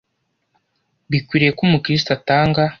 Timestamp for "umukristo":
1.67-2.09